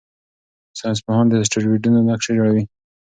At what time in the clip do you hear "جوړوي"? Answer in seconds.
2.37-2.63